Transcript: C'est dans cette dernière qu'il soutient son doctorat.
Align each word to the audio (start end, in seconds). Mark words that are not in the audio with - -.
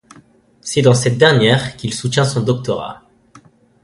C'est 0.61 0.81
dans 0.81 0.95
cette 0.95 1.19
dernière 1.19 1.77
qu'il 1.77 1.93
soutient 1.93 2.25
son 2.25 2.41
doctorat. 2.41 3.03